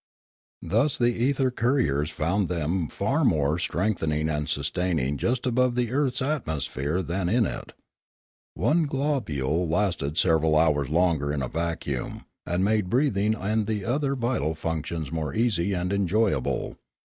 [0.63, 6.23] Thus the ether couriers found them far more strengthening and sustaining just above the earth's
[6.23, 7.73] atmosphere than 328 Limanora in it.
[8.55, 14.15] One globule lasted several hours longer in a vacuum, and made breathing and the other
[14.15, 16.77] vital func tions more easy and enjoyable.